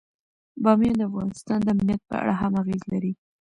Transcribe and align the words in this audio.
بامیان 0.63 0.95
د 0.97 1.01
افغانستان 1.09 1.59
د 1.63 1.67
امنیت 1.75 2.01
په 2.09 2.15
اړه 2.21 2.33
هم 2.41 2.53
اغېز 2.61 2.81
لري. 2.91 3.13